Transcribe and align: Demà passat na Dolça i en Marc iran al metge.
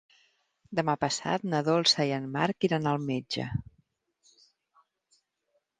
Demà 0.79 0.95
passat 1.03 1.45
na 1.51 1.59
Dolça 1.67 2.07
i 2.11 2.15
en 2.17 2.25
Marc 2.39 2.67
iran 2.69 2.91
al 2.95 3.07
metge. 3.11 3.47